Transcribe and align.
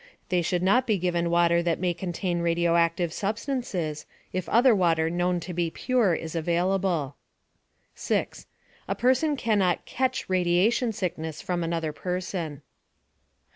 They 0.29 0.41
should 0.41 0.63
not 0.63 0.87
be 0.87 0.97
given 0.97 1.29
water 1.29 1.61
that 1.61 1.79
may 1.79 1.93
contain 1.93 2.39
radioactive 2.39 3.13
substances, 3.13 4.07
if 4.33 4.49
other 4.49 4.73
water 4.73 5.11
known 5.11 5.39
to 5.41 5.53
be 5.53 5.69
pure 5.69 6.15
is 6.15 6.33
available. 6.35 7.17
6. 7.93 8.47
A 8.87 8.95
person 8.95 9.35
cannot 9.37 9.85
"catch" 9.85 10.27
radiation 10.27 10.91
sickness 10.91 11.39
from 11.39 11.63
another 11.63 11.93
person. 11.93 12.63